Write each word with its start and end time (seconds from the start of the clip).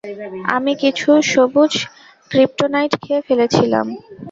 আমি 0.55 0.71
কিছু 0.83 1.09
সবুজ 1.31 1.73
ক্রিপ্টোনাইট 2.31 2.93
খেয়ে 3.03 3.25
ফেলেছিলাম। 3.27 3.85